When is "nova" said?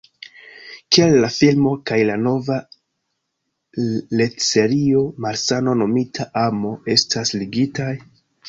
2.21-2.57